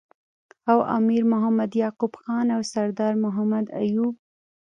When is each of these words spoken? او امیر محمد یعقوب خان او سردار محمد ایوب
او 0.71 0.77
امیر 0.97 1.23
محمد 1.31 1.71
یعقوب 1.83 2.13
خان 2.21 2.47
او 2.55 2.61
سردار 2.73 3.13
محمد 3.23 3.65
ایوب 3.79 4.15